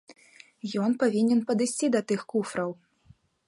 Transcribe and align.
Ён 0.83 0.95
павінен 1.03 1.39
падысці 1.51 1.93
да 1.97 2.01
тых 2.13 2.21
куфраў. 2.33 2.69